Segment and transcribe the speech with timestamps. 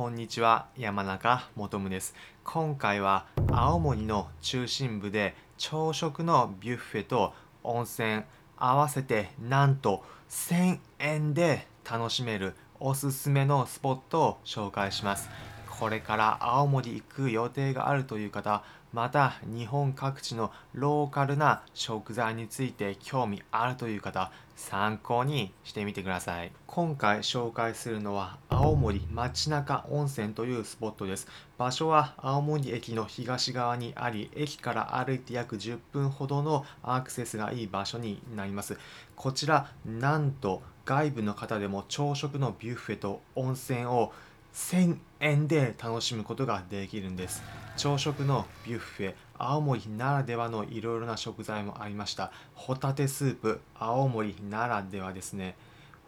[0.00, 2.14] こんにちは山中元です。
[2.42, 8.22] 今回は青森の中心部で朝食のビュッフェと温泉
[8.56, 15.28] 合わせてなんと1000円で楽しめるおすすめのスポットを紹介します。
[15.80, 18.62] これから青森行く予定があるという方
[18.92, 26.52] また日本各地のローカルな食材について興味あるという方参考にしてみてください。
[26.66, 31.28] 今回紹介するのは青森街中温泉というスポットです。
[31.56, 38.76] 場所は青森駅の東側にあり駅から歩いて約10分ほどのアクセスがいい場所になります。
[39.16, 44.12] こちらなんと外部の方でも朝食のビュッフェと温泉を
[44.54, 47.42] 1000円で楽しむことができるんです。
[47.76, 52.32] 朝食のビュッフェ青森ならではのいろいろな食材もありました。
[52.54, 55.56] ホタテスープ青森ならではですね。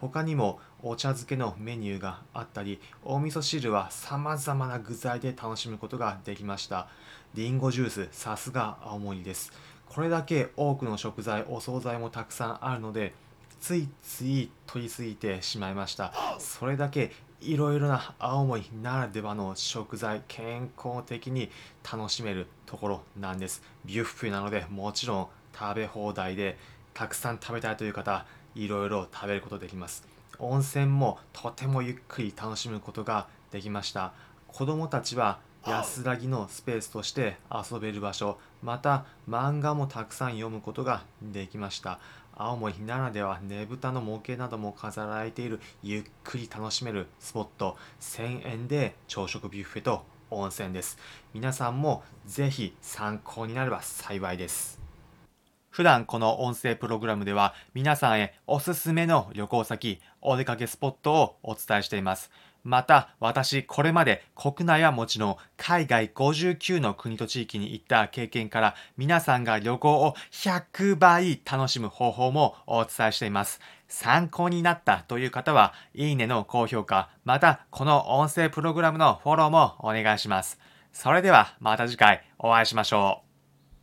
[0.00, 6.88] 他にもお茶漬けのメニューがあったりお味噌汁は様々な具材で楽しむことができました。
[7.34, 9.52] りんごジュースさすが青森です。
[9.88, 13.12] これだけ多くの食材お惣菜もたくさんあるので
[13.60, 16.12] ついつい取りすぎてしまいました。
[16.38, 21.50] それだけいろいろな青森ならではの食材健康的に
[21.90, 23.62] 楽しめるところなんです。
[23.86, 26.58] ビュッフェなのでもちろん食べ放題で
[26.92, 30.06] たくさん食べたいという方いろいろ食べることできます。
[30.38, 34.12] 温泉もとてもゆっくり楽しむことができました。
[34.46, 38.38] 子供たちは安らぎのスペースとして遊べる場所。
[38.62, 41.98] また漫画もたくさん読むことができました。
[42.34, 47.76] 青森ならではねぶたの模型なども飾られているゆっくり楽しめるスポット。
[48.00, 50.96] 1000円で朝食ビュッフェと温泉です。
[51.34, 54.80] 皆さんもぜひ参考になれば幸いです。
[55.68, 62.30] 普段この音声プログラムでは皆さんへおすすめの旅行先、お出かけスポットをお伝えしています。
[62.62, 73.60] また、私、これまで国内はもちろん、海外59の国と地域に行った経験から、皆さんが旅行を100倍楽しむ方法もお伝えしています。
[73.88, 80.58] 参考になったという方は、いいねの高評価、また、この音声プログラムのフォローもお願いします。
[80.92, 83.29] それでは、また次回お会いしましょう。